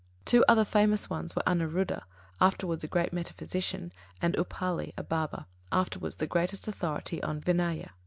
Two 0.25 0.43
other 0.47 0.65
famous 0.65 1.11
ones 1.11 1.35
were 1.35 1.43
Anuruddha, 1.45 2.05
afterwards 2.39 2.83
a 2.83 2.87
great 2.87 3.13
metaphysician, 3.13 3.93
and 4.19 4.33
Upāli, 4.33 4.93
a 4.97 5.03
barber, 5.03 5.45
afterwards 5.71 6.15
the 6.15 6.25
greatest 6.25 6.67
authority 6.67 7.21
on 7.21 7.39
Vinaya. 7.39 7.91